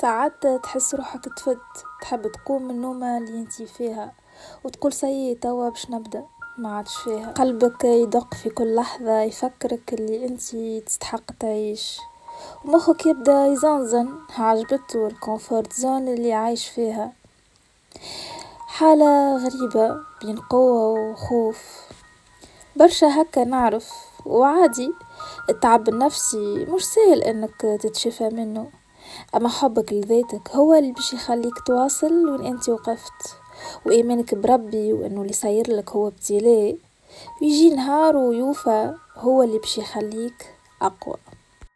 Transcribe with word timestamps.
ساعات 0.00 0.46
تحس 0.46 0.94
روحك 0.94 1.24
فاد 1.36 1.58
تحب 2.02 2.32
تقوم 2.32 2.62
من 2.62 2.70
النومة 2.70 3.18
اللي 3.18 3.38
انتي 3.38 3.66
فيها 3.66 4.12
وتقول 4.64 4.92
سيي 4.92 5.38
توا 5.38 5.68
باش 5.68 5.90
نبدأ 5.90 6.24
ما 6.58 6.76
عادش 6.76 6.96
فيها. 6.96 7.32
قلبك 7.32 7.84
يدق 7.84 8.34
في 8.34 8.50
كل 8.50 8.74
لحظة 8.74 9.20
يفكرك 9.20 9.94
اللي 9.94 10.24
انتي 10.24 10.80
تستحق 10.80 11.32
تعيش. 11.40 11.98
ومخك 12.64 13.06
يبدأ 13.06 13.46
يزنزن 13.46 14.08
عجبته 14.38 15.06
ال 15.06 15.14
comfort 15.14 15.72
zone 15.72 16.08
اللي 16.08 16.32
عايش 16.32 16.68
فيها. 16.68 17.12
حالة 18.66 19.36
غريبة 19.36 19.96
بين 20.22 20.36
قوة 20.36 21.10
وخوف. 21.10 21.88
برشا 22.76 23.22
هكا 23.22 23.44
نعرف 23.44 23.92
وعادي 24.26 24.92
التعب 25.50 25.88
النفسي 25.88 26.64
مش 26.64 26.84
سهل 26.84 27.22
إنك 27.22 27.60
تتشفى 27.60 28.28
منه. 28.28 28.70
أما 29.36 29.48
حبك 29.48 29.92
لذاتك 29.92 30.50
هو 30.50 30.74
اللي 30.74 30.92
باش 30.92 31.12
يخليك 31.12 31.54
تواصل 31.66 32.28
وين 32.30 32.46
أنت 32.46 32.68
وقفت. 32.68 33.36
وإيمانك 33.86 34.34
بربي 34.34 34.92
وإنه 34.92 35.22
اللي 35.22 35.32
صاير 35.32 35.76
لك 35.76 35.90
هو 35.90 36.08
ابتلاء. 36.08 36.76
ويجي 37.42 37.70
نهار 37.70 38.16
ويوفى 38.16 38.94
هو 39.16 39.42
اللي 39.42 39.58
باش 39.58 39.78
يخليك 39.78 40.54
أقوى. 40.82 41.16